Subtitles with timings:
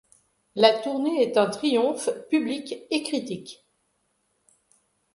[0.55, 3.63] La tournée est un triomphe public et critique.